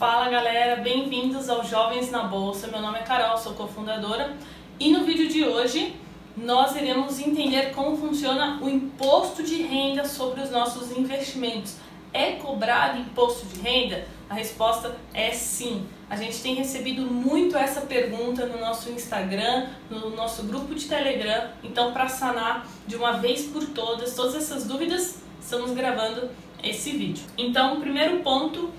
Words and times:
Fala 0.00 0.30
galera, 0.30 0.76
bem-vindos 0.76 1.50
ao 1.50 1.62
Jovens 1.62 2.10
na 2.10 2.22
Bolsa. 2.22 2.68
Meu 2.68 2.80
nome 2.80 3.00
é 3.00 3.02
Carol, 3.02 3.36
sou 3.36 3.52
cofundadora 3.52 4.34
e 4.78 4.90
no 4.90 5.04
vídeo 5.04 5.28
de 5.28 5.44
hoje 5.44 5.94
nós 6.34 6.74
iremos 6.74 7.20
entender 7.20 7.74
como 7.74 7.98
funciona 7.98 8.58
o 8.62 8.70
imposto 8.70 9.42
de 9.42 9.60
renda 9.60 10.06
sobre 10.06 10.40
os 10.40 10.50
nossos 10.50 10.90
investimentos. 10.96 11.76
É 12.14 12.32
cobrado 12.36 12.98
imposto 12.98 13.44
de 13.44 13.60
renda? 13.60 14.08
A 14.30 14.32
resposta 14.32 14.96
é 15.12 15.32
sim. 15.32 15.86
A 16.08 16.16
gente 16.16 16.40
tem 16.40 16.54
recebido 16.54 17.02
muito 17.02 17.54
essa 17.54 17.82
pergunta 17.82 18.46
no 18.46 18.58
nosso 18.58 18.90
Instagram, 18.90 19.66
no 19.90 20.16
nosso 20.16 20.44
grupo 20.44 20.74
de 20.74 20.86
Telegram. 20.86 21.50
Então, 21.62 21.92
para 21.92 22.08
sanar 22.08 22.66
de 22.86 22.96
uma 22.96 23.18
vez 23.18 23.42
por 23.48 23.66
todas 23.66 24.14
todas 24.14 24.34
essas 24.34 24.64
dúvidas, 24.64 25.22
estamos 25.42 25.72
gravando 25.72 26.30
esse 26.64 26.90
vídeo. 26.92 27.22
Então, 27.36 27.74
o 27.74 27.80
primeiro 27.82 28.20
ponto 28.20 28.70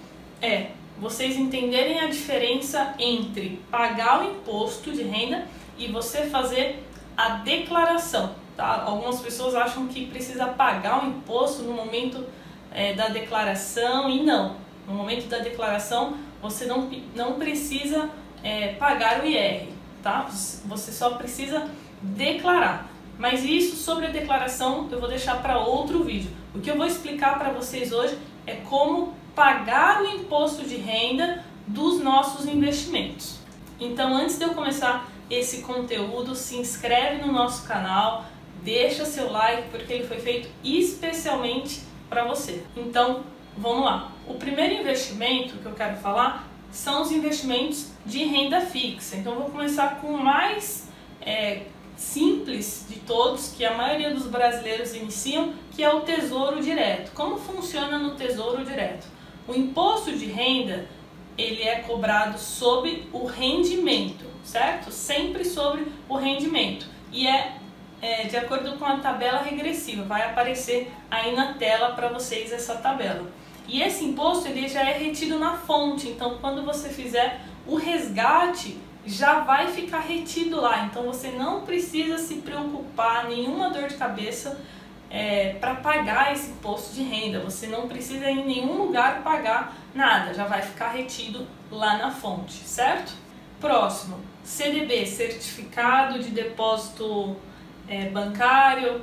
é 0.42 0.72
vocês 1.02 1.36
entenderem 1.36 2.00
a 2.00 2.06
diferença 2.06 2.94
entre 3.00 3.60
pagar 3.72 4.22
o 4.22 4.32
imposto 4.32 4.92
de 4.92 5.02
renda 5.02 5.48
e 5.76 5.88
você 5.88 6.28
fazer 6.28 6.84
a 7.18 7.38
declaração. 7.38 8.36
Tá? 8.56 8.84
Algumas 8.86 9.20
pessoas 9.20 9.56
acham 9.56 9.88
que 9.88 10.06
precisa 10.06 10.46
pagar 10.46 11.04
o 11.04 11.08
imposto 11.08 11.64
no 11.64 11.74
momento 11.74 12.24
é, 12.72 12.94
da 12.94 13.10
declaração 13.10 14.08
e 14.12 14.22
não. 14.22 14.58
No 14.88 14.94
momento 14.94 15.28
da 15.28 15.40
declaração 15.40 16.18
você 16.40 16.66
não, 16.66 16.88
não 17.16 17.34
precisa 17.34 18.10
é, 18.44 18.74
pagar 18.74 19.24
o 19.24 19.26
IR, 19.26 19.70
tá? 20.04 20.28
Você 20.66 20.92
só 20.92 21.12
precisa 21.12 21.68
declarar. 22.02 22.90
Mas 23.18 23.44
isso 23.44 23.76
sobre 23.76 24.06
a 24.06 24.10
declaração 24.10 24.88
eu 24.92 25.00
vou 25.00 25.10
deixar 25.10 25.42
para 25.42 25.58
outro 25.58 26.04
vídeo. 26.04 26.32
O 26.54 26.60
que 26.60 26.70
eu 26.70 26.78
vou 26.78 26.86
explicar 26.86 27.40
para 27.40 27.50
vocês 27.50 27.92
hoje 27.92 28.18
é 28.46 28.56
como 28.56 29.16
pagar 29.36 30.02
o 30.02 30.08
imposto 30.08 30.64
de 30.64 30.76
renda 30.76 31.44
dos 31.68 32.02
nossos 32.02 32.46
investimentos. 32.46 33.40
Então, 33.80 34.14
antes 34.16 34.38
de 34.38 34.44
eu 34.44 34.54
começar 34.54 35.10
esse 35.30 35.62
conteúdo, 35.62 36.36
se 36.36 36.58
inscreve 36.58 37.26
no 37.26 37.32
nosso 37.32 37.68
canal, 37.68 38.26
deixa 38.62 39.06
seu 39.06 39.32
like 39.32 39.70
porque 39.70 39.94
ele 39.94 40.08
foi 40.08 40.20
feito 40.20 40.50
especialmente 40.64 41.82
para 42.10 42.26
você. 42.26 42.64
Então, 42.76 43.24
vamos 43.58 43.86
lá. 43.86 44.12
O 44.28 44.36
primeiro 44.36 44.76
investimento 44.76 45.58
que 45.58 45.66
eu 45.66 45.74
quero 45.74 45.98
falar 45.98 46.48
são 46.72 47.02
os 47.02 47.12
investimentos 47.12 47.92
de 48.06 48.24
renda 48.26 48.62
fixa. 48.62 49.16
Então, 49.16 49.36
vou 49.36 49.50
começar 49.50 50.00
com 50.02 50.08
o 50.08 50.24
mais 50.24 50.90
é, 51.22 51.64
simples 51.96 52.86
de 52.90 53.00
todos, 53.00 53.54
que 53.56 53.66
a 53.66 53.76
maioria 53.76 54.14
dos 54.14 54.28
brasileiros 54.28 54.94
iniciam, 54.94 55.54
que 55.72 55.84
é 55.84 55.94
o 55.94 56.02
Tesouro 56.02 56.62
Direto. 56.62 57.12
Como 57.14 57.38
funciona 57.38 57.98
no 57.98 58.16
Tesouro 58.16 58.64
Direto? 58.66 59.08
O 59.52 59.54
imposto 59.54 60.14
de 60.14 60.28
renda 60.28 60.88
ele 61.38 61.62
é 61.64 61.80
cobrado 61.80 62.40
sobre 62.40 63.06
o 63.12 63.26
rendimento, 63.26 64.24
certo? 64.46 64.90
Sempre 64.94 65.44
sobre 65.44 65.88
o 66.08 66.16
rendimento. 66.16 66.86
E 67.12 67.28
é, 67.28 67.58
é 68.02 68.24
de 68.24 68.38
acordo 68.38 68.78
com 68.78 68.86
a 68.86 69.00
tabela 69.00 69.42
regressiva. 69.42 70.06
Vai 70.06 70.22
aparecer 70.22 70.90
aí 71.10 71.36
na 71.36 71.56
tela 71.56 71.92
para 71.92 72.08
vocês 72.08 72.54
essa 72.54 72.76
tabela. 72.76 73.30
E 73.68 73.82
esse 73.82 74.06
imposto 74.06 74.48
ele 74.48 74.70
já 74.70 74.90
é 74.90 74.98
retido 74.98 75.38
na 75.38 75.58
fonte. 75.58 76.08
Então, 76.08 76.38
quando 76.40 76.64
você 76.64 76.88
fizer 76.88 77.42
o 77.68 77.76
resgate, 77.76 78.78
já 79.06 79.42
vai 79.42 79.68
ficar 79.68 80.00
retido 80.00 80.62
lá. 80.62 80.86
Então, 80.86 81.04
você 81.04 81.30
não 81.32 81.66
precisa 81.66 82.18
se 82.18 82.36
preocupar, 82.36 83.28
nenhuma 83.28 83.70
dor 83.70 83.90
de 83.90 83.96
cabeça 83.96 84.62
é, 85.12 85.56
para 85.60 85.76
pagar 85.76 86.32
esse 86.32 86.52
imposto 86.52 86.94
de 86.96 87.04
renda. 87.04 87.42
Você 87.42 87.68
não 87.68 87.88
precisa 87.88 88.30
em 88.30 88.46
nenhum 88.46 88.78
lugar 88.78 89.22
pagar 89.22 89.76
nada, 89.94 90.34
já 90.34 90.46
vai 90.46 90.62
ficar 90.62 90.90
retido 90.90 91.46
lá 91.70 91.98
na 91.98 92.12
fonte, 92.12 92.54
certo? 92.54 93.14
Próximo, 93.60 94.20
CDB, 94.44 95.06
Certificado 95.06 96.18
de 96.20 96.30
Depósito 96.30 97.36
é, 97.88 98.10
Bancário, 98.10 99.02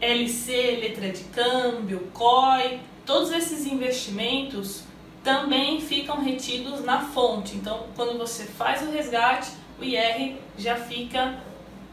LC, 0.00 0.78
letra 0.80 1.10
de 1.10 1.24
câmbio, 1.24 2.10
COI, 2.12 2.80
todos 3.06 3.32
esses 3.32 3.66
investimentos 3.66 4.84
também 5.24 5.80
ficam 5.80 6.22
retidos 6.22 6.84
na 6.84 7.00
fonte. 7.00 7.56
Então, 7.56 7.86
quando 7.96 8.16
você 8.18 8.44
faz 8.44 8.86
o 8.86 8.92
resgate, 8.92 9.50
o 9.80 9.82
IR 9.82 10.36
já 10.56 10.76
fica, 10.76 11.38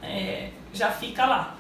é, 0.04 0.50
já 0.74 0.92
fica 0.92 1.26
lá 1.26 1.58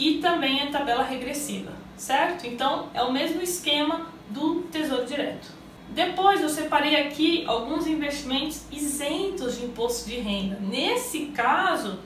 e 0.00 0.18
também 0.18 0.62
a 0.62 0.70
tabela 0.70 1.04
regressiva, 1.04 1.72
certo? 1.94 2.46
Então 2.46 2.88
é 2.94 3.02
o 3.02 3.12
mesmo 3.12 3.42
esquema 3.42 4.06
do 4.30 4.62
Tesouro 4.72 5.04
Direto. 5.04 5.48
Depois 5.90 6.40
eu 6.40 6.48
separei 6.48 6.96
aqui 6.96 7.44
alguns 7.46 7.86
investimentos 7.86 8.62
isentos 8.72 9.58
de 9.58 9.66
imposto 9.66 10.08
de 10.08 10.16
renda. 10.16 10.58
Nesse 10.58 11.26
caso, 11.26 11.98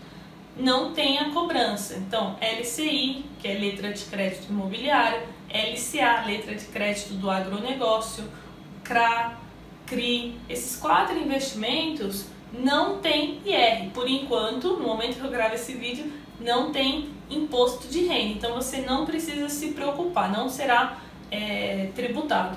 não 0.57 0.93
tem 0.93 1.19
a 1.19 1.31
cobrança. 1.31 1.95
Então, 1.97 2.37
LCI, 2.41 3.25
que 3.39 3.47
é 3.47 3.55
letra 3.55 3.93
de 3.93 4.05
crédito 4.07 4.51
imobiliário, 4.51 5.23
LCA, 5.49 6.25
letra 6.27 6.55
de 6.55 6.65
crédito 6.67 7.15
do 7.15 7.31
agronegócio, 7.31 8.25
CRA, 8.83 9.39
CRI, 9.87 10.41
esses 10.49 10.77
quatro 10.81 11.17
investimentos 11.17 12.27
não 12.53 12.99
tem 12.99 13.41
IR. 13.45 13.91
Por 13.91 14.09
enquanto, 14.09 14.79
no 14.79 14.85
momento 14.85 15.21
que 15.21 15.25
eu 15.25 15.31
gravo 15.31 15.55
esse 15.55 15.75
vídeo, 15.75 16.11
não 16.41 16.73
tem 16.73 17.11
imposto 17.31 17.89
de 17.89 18.05
renda. 18.05 18.33
Então 18.33 18.55
você 18.55 18.79
não 18.79 19.07
precisa 19.07 19.49
se 19.49 19.69
preocupar, 19.69 20.31
não 20.31 20.49
será 20.49 20.99
é, 21.31 21.91
tributado. 21.95 22.57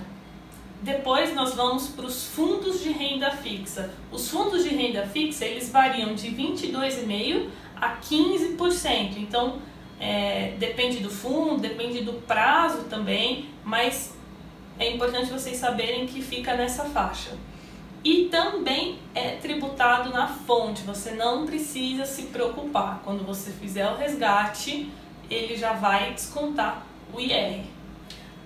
Depois 0.81 1.33
nós 1.33 1.55
vamos 1.55 1.87
para 1.87 2.05
os 2.05 2.27
fundos 2.27 2.81
de 2.81 2.91
renda 2.91 3.31
fixa. 3.31 3.91
Os 4.11 4.29
fundos 4.29 4.63
de 4.63 4.69
renda 4.69 5.07
fixa 5.07 5.45
eles 5.45 5.69
variam 5.71 6.13
de 6.13 6.29
22,5% 6.29 7.49
a 7.75 7.97
15%. 7.97 9.17
Então 9.17 9.59
é, 9.99 10.53
depende 10.59 10.99
do 10.99 11.09
fundo, 11.09 11.59
depende 11.59 12.01
do 12.01 12.13
prazo 12.13 12.83
também, 12.83 13.49
mas 13.63 14.15
é 14.77 14.91
importante 14.91 15.31
vocês 15.31 15.57
saberem 15.57 16.05
que 16.05 16.21
fica 16.21 16.55
nessa 16.55 16.85
faixa 16.85 17.31
e 18.03 18.25
também 18.25 18.99
é 19.13 19.31
tributado 19.37 20.09
na 20.11 20.27
fonte. 20.27 20.83
Você 20.83 21.11
não 21.11 21.45
precisa 21.45 22.05
se 22.05 22.23
preocupar. 22.23 23.01
Quando 23.03 23.25
você 23.25 23.51
fizer 23.51 23.89
o 23.89 23.95
resgate, 23.95 24.91
ele 25.29 25.55
já 25.57 25.73
vai 25.73 26.13
descontar 26.13 26.83
o 27.13 27.19
IR. 27.19 27.63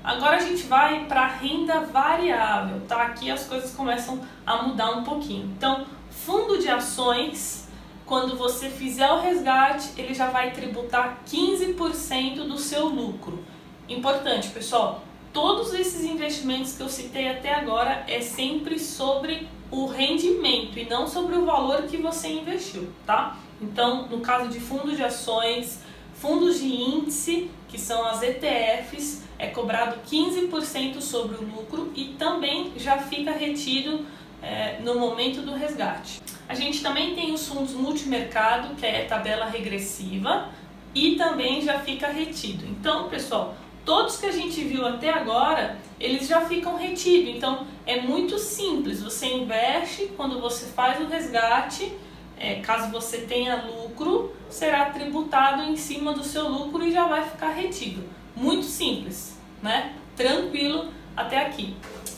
Agora 0.04 0.38
a 0.38 0.40
gente 0.40 0.64
vai 0.64 1.06
para 1.06 1.22
a 1.22 1.28
renda 1.28 1.82
variável, 1.82 2.82
tá? 2.88 3.04
Aqui 3.04 3.30
as 3.30 3.46
coisas 3.46 3.72
começam 3.76 4.20
a 4.46 4.64
mudar 4.64 4.92
um 4.92 5.04
pouquinho. 5.04 5.46
Então, 5.56 5.86
fundo 6.10 6.58
de 6.58 6.68
ações, 6.68 7.70
quando 8.06 8.36
você 8.36 8.70
fizer 8.70 9.12
o 9.12 9.22
resgate, 9.22 9.92
ele 9.98 10.14
já 10.14 10.28
vai 10.32 10.52
tributar 10.52 11.20
15% 11.28 12.48
do 12.48 12.58
seu 12.58 12.88
lucro. 12.88 13.44
Importante, 13.88 14.50
pessoal, 14.50 15.04
todos 15.34 15.74
esses 15.74 16.04
investimentos 16.04 16.76
que 16.76 16.84
eu 16.84 16.90
citei 16.90 17.30
até 17.30 17.54
agora 17.54 18.04
é 18.08 18.22
sempre 18.22 18.80
sobre 18.80 19.48
o 19.70 19.86
rendimento 19.86 20.78
e 20.78 20.86
não 20.86 21.08
sobre 21.08 21.36
o 21.36 21.46
valor 21.46 21.84
que 21.84 21.98
você 21.98 22.28
investiu, 22.28 22.90
tá? 23.06 23.38
Então, 23.62 24.08
no 24.08 24.20
caso 24.20 24.50
de 24.50 24.60
fundos 24.60 24.98
de 24.98 25.04
ações, 25.04 25.80
fundos 26.16 26.60
de 26.60 26.68
índice, 26.68 27.50
que 27.70 27.80
são 27.80 28.06
as 28.06 28.22
ETFs, 28.22 29.24
é 29.40 29.48
cobrado 29.48 30.02
15% 30.08 31.00
sobre 31.00 31.38
o 31.38 31.44
lucro 31.44 31.92
e 31.96 32.10
também 32.20 32.74
já 32.76 32.98
fica 32.98 33.32
retido 33.32 34.06
é, 34.42 34.80
no 34.82 34.96
momento 34.96 35.42
do 35.42 35.54
resgate. 35.54 36.22
A 36.50 36.54
gente 36.54 36.82
também 36.82 37.16
tem 37.16 37.32
os 37.32 37.48
fundos 37.48 37.74
multimercado, 37.74 38.76
que 38.76 38.86
é 38.86 39.06
tabela 39.06 39.46
regressiva, 39.46 40.50
e 40.94 41.16
também 41.16 41.62
já 41.62 41.80
fica 41.80 42.08
retido. 42.08 42.66
Então, 42.66 43.08
pessoal, 43.08 43.56
todos 43.86 44.18
que 44.18 44.26
a 44.26 44.32
gente 44.32 44.64
viu 44.64 44.86
até 44.86 45.10
agora, 45.10 45.78
eles 46.00 46.28
já 46.28 46.42
ficam 46.42 46.76
retidos. 46.76 47.36
Então 47.36 47.66
é 47.86 48.02
muito 48.02 48.38
simples. 48.38 49.02
Você 49.02 49.28
investe, 49.28 50.12
quando 50.18 50.40
você 50.40 50.68
faz 50.68 51.00
o 51.00 51.08
resgate, 51.08 51.92
é, 52.38 52.56
caso 52.56 52.92
você 52.92 53.20
tenha 53.20 53.66
lucro, 53.66 54.36
será 54.50 54.86
tributado 54.86 55.64
em 55.64 55.78
cima 55.78 56.14
do 56.14 56.24
seu 56.24 56.48
lucro 56.48 56.84
e 56.84 56.92
já 56.92 57.08
vai 57.08 57.24
ficar 57.24 57.50
retido. 57.50 58.04
Muito 58.36 58.66
simples, 58.66 59.38
né? 59.62 59.94
Tranquilo 60.16 60.90
até 61.16 61.46
aqui. 61.46 61.76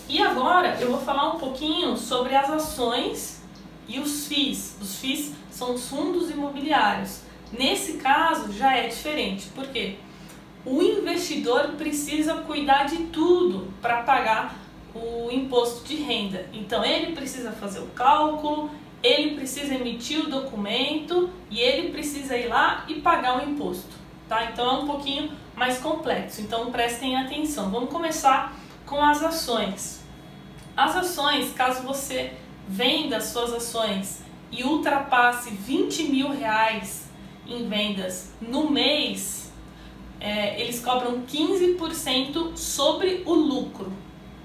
E 0.07 0.21
agora 0.21 0.77
eu 0.80 0.92
vou 0.92 1.01
falar 1.01 1.33
um 1.33 1.39
pouquinho 1.39 1.98
sobre 1.98 2.36
as 2.36 2.50
ações 2.50 3.42
e 3.88 4.00
os 4.00 4.27
FIIs. 4.27 4.77
Os 4.81 4.98
FIIs 4.98 5.33
são 5.50 5.74
os 5.74 5.89
fundos 5.89 6.30
imobiliários. 6.30 7.21
Nesse 7.51 7.94
caso 7.94 8.51
já 8.54 8.75
é 8.75 8.88
diferente. 8.88 9.48
Por 9.50 9.68
quê? 9.68 9.98
O 10.65 10.81
investidor 10.81 11.74
precisa 11.77 12.36
cuidar 12.36 12.86
de 12.86 13.06
tudo 13.06 13.74
para 13.81 14.04
pagar 14.04 14.56
o 14.95 15.30
imposto 15.31 15.88
de 15.88 15.95
renda. 15.95 16.48
Então 16.54 16.83
ele 16.86 17.13
precisa 17.13 17.51
fazer 17.51 17.80
o 17.80 17.88
cálculo, 17.88 18.69
ele 19.01 19.36
precisa 19.36 19.75
emitir 19.75 20.21
o 20.21 20.30
documento 20.30 21.30
e 21.50 21.60
ele 21.60 21.89
precisa 21.92 22.38
ir 22.38 22.48
lá 22.48 22.86
e 22.88 22.95
pagar 23.01 23.39
o 23.39 23.50
imposto, 23.50 23.95
tá? 24.30 24.45
Então 24.45 24.65
é 24.65 24.80
um 24.80 24.88
pouquinho 24.88 25.31
mais 25.56 25.80
complexo. 25.80 26.42
Então 26.42 26.71
prestem 26.71 27.18
atenção. 27.18 27.69
Vamos 27.69 27.89
começar 27.89 28.56
com 28.86 29.01
as 29.04 29.21
ações. 29.21 30.04
As 30.75 30.95
ações, 30.95 31.51
caso 31.54 31.83
você 31.83 32.33
venda 32.68 33.19
suas 33.19 33.54
ações 33.54 34.24
e 34.51 34.63
ultrapasse 34.63 35.50
20 35.50 36.04
mil 36.04 36.31
reais 36.31 37.10
em 37.45 37.68
vendas 37.68 38.33
no 38.42 38.69
mês, 38.69 39.43
é, 40.24 40.60
eles 40.60 40.80
cobram 40.80 41.22
15% 41.24 42.56
sobre 42.56 43.24
o 43.25 43.34
lucro, 43.34 43.92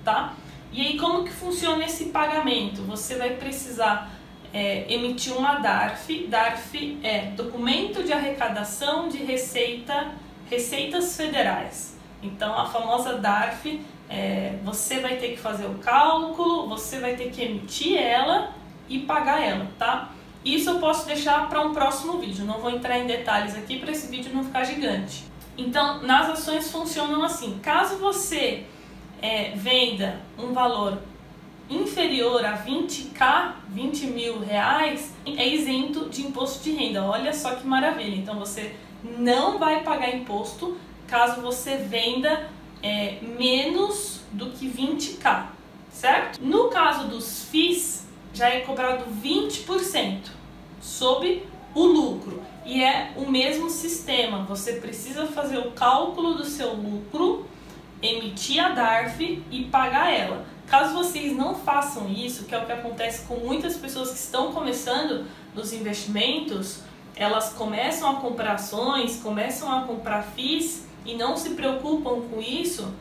tá? 0.04 0.34
E 0.72 0.82
aí 0.82 0.98
como 0.98 1.22
que 1.22 1.30
funciona 1.30 1.84
esse 1.84 2.06
pagamento? 2.06 2.82
Você 2.82 3.14
vai 3.14 3.36
precisar 3.36 4.10
é, 4.52 4.92
emitir 4.92 5.32
uma 5.36 5.60
DARF. 5.60 6.26
DARF 6.26 6.98
é 7.04 7.30
Documento 7.30 8.02
de 8.02 8.12
Arrecadação 8.12 9.08
de 9.08 9.18
Receita, 9.18 10.08
Receitas 10.50 11.16
Federais. 11.16 11.96
Então 12.20 12.58
a 12.58 12.66
famosa 12.66 13.16
DARF, 13.16 13.80
é, 14.10 14.58
você 14.64 14.98
vai 14.98 15.16
ter 15.16 15.28
que 15.28 15.38
fazer 15.38 15.66
o 15.66 15.74
cálculo, 15.74 16.68
você 16.68 16.98
vai 16.98 17.14
ter 17.14 17.30
que 17.30 17.40
emitir 17.40 17.96
ela 17.96 18.52
e 18.88 18.98
pagar 18.98 19.40
ela, 19.40 19.68
tá? 19.78 20.10
Isso 20.44 20.70
eu 20.70 20.78
posso 20.80 21.06
deixar 21.06 21.48
para 21.48 21.60
um 21.60 21.72
próximo 21.72 22.18
vídeo, 22.18 22.44
não 22.44 22.58
vou 22.58 22.70
entrar 22.70 22.98
em 22.98 23.06
detalhes 23.06 23.54
aqui 23.54 23.78
para 23.78 23.92
esse 23.92 24.08
vídeo 24.08 24.32
não 24.34 24.42
ficar 24.42 24.64
gigante. 24.64 25.28
Então, 25.58 26.00
nas 26.04 26.30
ações 26.30 26.70
funcionam 26.70 27.24
assim: 27.24 27.58
caso 27.58 27.98
você 27.98 28.64
é, 29.20 29.50
venda 29.56 30.20
um 30.38 30.52
valor 30.52 30.98
inferior 31.68 32.44
a 32.44 32.56
20k, 32.56 33.54
20 33.68 34.06
mil 34.06 34.38
reais, 34.38 35.12
é 35.26 35.46
isento 35.46 36.08
de 36.08 36.22
imposto 36.22 36.62
de 36.62 36.70
renda. 36.70 37.04
Olha 37.04 37.34
só 37.34 37.56
que 37.56 37.66
maravilha! 37.66 38.14
Então 38.14 38.38
você 38.38 38.74
não 39.18 39.58
vai 39.58 39.82
pagar 39.82 40.14
imposto 40.14 40.78
caso 41.06 41.40
você 41.40 41.76
venda 41.76 42.48
é, 42.82 43.18
menos 43.22 44.20
do 44.32 44.50
que 44.50 44.68
20k, 44.68 45.46
certo? 45.90 46.38
No 46.40 46.68
caso 46.68 47.08
dos 47.08 47.44
FIIs, 47.44 48.06
já 48.32 48.48
é 48.48 48.60
cobrado 48.60 49.04
20% 49.22 50.28
sobre 50.80 51.46
o 51.74 51.84
lucro 51.84 52.42
e 52.68 52.84
é 52.84 53.12
o 53.16 53.28
mesmo 53.30 53.70
sistema. 53.70 54.44
Você 54.44 54.74
precisa 54.74 55.26
fazer 55.26 55.56
o 55.56 55.70
cálculo 55.70 56.34
do 56.34 56.44
seu 56.44 56.74
lucro 56.74 57.48
emitir 58.02 58.62
a 58.62 58.68
DARF 58.68 59.42
e 59.50 59.64
pagar 59.64 60.12
ela. 60.12 60.44
Caso 60.66 60.92
vocês 60.92 61.34
não 61.34 61.54
façam 61.54 62.12
isso, 62.12 62.44
que 62.44 62.54
é 62.54 62.58
o 62.58 62.66
que 62.66 62.72
acontece 62.72 63.26
com 63.26 63.36
muitas 63.36 63.74
pessoas 63.78 64.10
que 64.10 64.18
estão 64.18 64.52
começando 64.52 65.26
nos 65.54 65.72
investimentos, 65.72 66.82
elas 67.16 67.54
começam 67.54 68.10
a 68.10 68.14
comprar 68.16 68.52
ações, 68.52 69.16
começam 69.16 69.74
a 69.74 69.84
comprar 69.84 70.22
FIIs 70.22 70.86
e 71.06 71.14
não 71.14 71.38
se 71.38 71.50
preocupam 71.50 72.20
com 72.20 72.38
isso. 72.38 72.92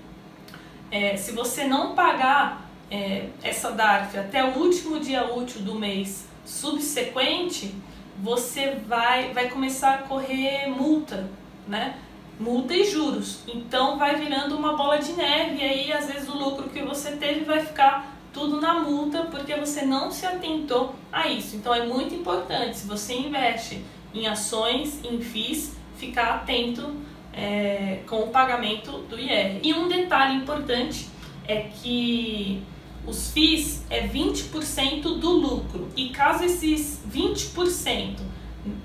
É, 0.89 1.17
se 1.17 1.33
você 1.33 1.65
não 1.65 1.93
pagar 1.93 2.71
é, 2.89 3.27
essa 3.43 3.71
DARF 3.71 4.17
até 4.17 4.41
o 4.45 4.59
último 4.59 4.97
dia 5.01 5.25
útil 5.35 5.61
do 5.61 5.75
mês 5.75 6.25
subsequente, 6.45 7.75
você 8.21 8.77
vai, 8.87 9.33
vai 9.33 9.49
começar 9.49 9.93
a 9.93 9.97
correr 9.99 10.67
multa, 10.67 11.29
né? 11.67 11.95
multa 12.39 12.75
e 12.75 12.85
juros. 12.85 13.39
Então 13.47 13.97
vai 13.97 14.15
virando 14.15 14.55
uma 14.55 14.75
bola 14.75 14.97
de 14.97 15.13
neve 15.13 15.57
e 15.57 15.63
aí 15.63 15.91
às 15.91 16.07
vezes 16.07 16.29
o 16.29 16.37
lucro 16.37 16.69
que 16.69 16.81
você 16.81 17.11
teve 17.11 17.41
vai 17.41 17.65
ficar 17.65 18.15
tudo 18.33 18.61
na 18.61 18.75
multa 18.75 19.23
porque 19.23 19.55
você 19.55 19.83
não 19.83 20.11
se 20.11 20.25
atentou 20.25 20.93
a 21.11 21.27
isso. 21.27 21.55
Então 21.55 21.73
é 21.73 21.85
muito 21.85 22.13
importante, 22.13 22.77
se 22.77 22.87
você 22.87 23.15
investe 23.15 23.83
em 24.13 24.27
ações, 24.27 25.03
em 25.03 25.19
FIIs, 25.19 25.75
ficar 25.97 26.35
atento 26.35 26.95
é, 27.33 28.01
com 28.07 28.19
o 28.19 28.27
pagamento 28.27 28.91
do 29.09 29.19
IR. 29.19 29.59
E 29.63 29.73
um 29.73 29.87
detalhe 29.87 30.35
importante 30.35 31.09
é 31.47 31.61
que 31.61 32.61
os 33.07 33.31
FIIs 33.31 33.85
é 33.89 34.05
20% 34.05 35.01
do 35.19 35.29
lucro 35.29 35.89
e 35.95 36.09
caso 36.09 36.43
esses 36.43 37.01
20% 37.09 38.19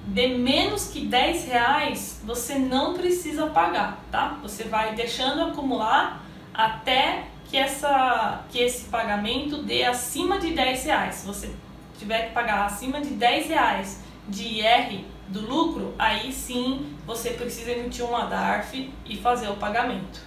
de 0.07 0.29
menos 0.29 0.89
que 0.89 1.07
10 1.07 1.47
reais, 1.47 2.21
você 2.25 2.55
não 2.57 2.95
precisa 2.95 3.49
pagar, 3.49 4.05
tá? 4.13 4.39
Você 4.43 4.65
vai 4.65 4.95
deixando 4.95 5.43
acumular 5.43 6.25
até 6.55 7.25
que, 7.47 7.57
essa, 7.57 8.45
que 8.49 8.61
esse 8.61 8.85
pagamento 8.85 9.63
dê 9.63 9.85
acima 9.85 10.39
de 10.39 10.53
10 10.53 10.85
reais. 10.85 11.15
Se 11.17 11.27
você 11.27 11.53
tiver 11.99 12.29
que 12.29 12.33
pagar 12.33 12.67
acima 12.67 13.01
de 13.01 13.11
10 13.11 13.49
reais 13.49 14.03
de 14.29 14.61
IR 14.61 15.05
do 15.29 15.41
lucro, 15.41 15.95
aí 15.99 16.33
sim 16.33 16.95
você 17.05 17.31
precisa 17.31 17.73
emitir 17.73 18.05
uma 18.05 18.27
DARF 18.27 18.93
e 19.05 19.17
fazer 19.17 19.49
o 19.49 19.57
pagamento. 19.57 20.21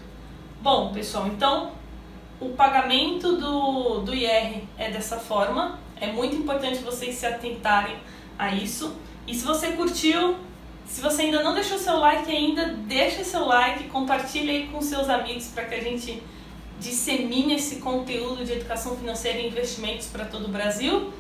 Bom, 0.62 0.92
pessoal, 0.92 1.28
então 1.28 1.72
o 2.40 2.50
pagamento 2.50 3.38
do, 3.38 4.00
do 4.00 4.14
IR 4.14 4.64
é 4.78 4.92
dessa 4.92 5.18
forma. 5.18 5.80
É 6.00 6.08
muito 6.08 6.36
importante 6.36 6.80
vocês 6.80 7.16
se 7.16 7.26
atentarem 7.26 7.96
a 8.38 8.54
isso. 8.54 8.96
E 9.26 9.34
se 9.34 9.46
você 9.46 9.72
curtiu, 9.72 10.36
se 10.86 11.02
você 11.02 11.24
ainda 11.24 11.42
não 11.42 11.54
deixou 11.54 11.78
seu 11.78 11.98
like 11.98 12.30
ainda, 12.30 12.68
deixa 12.68 13.24
seu 13.24 13.46
like, 13.46 13.86
compartilhe 13.86 14.50
aí 14.50 14.68
com 14.68 14.82
seus 14.82 15.10
amigos 15.10 15.48
para 15.48 15.66
que 15.66 15.76
a 15.76 15.82
gente 15.82 16.22
dissemine 16.80 17.56
esse 17.56 17.78
conteúdo 17.78 18.44
de 18.44 18.52
educação 18.52 18.96
financeira 18.98 19.40
e 19.40 19.48
investimentos 19.48 20.08
para 20.08 20.26
todo 20.26 20.46
o 20.46 20.50
Brasil. 20.50 21.12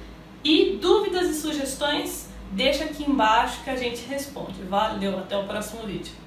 E 0.44 0.78
dúvidas 0.80 1.30
e 1.30 1.34
sugestões, 1.42 2.30
deixa 2.52 2.84
aqui 2.84 3.10
embaixo 3.10 3.64
que 3.64 3.70
a 3.70 3.76
gente 3.76 4.06
responde. 4.06 4.62
Valeu, 4.64 5.18
até 5.18 5.36
o 5.36 5.46
próximo 5.46 5.84
vídeo. 5.84 6.25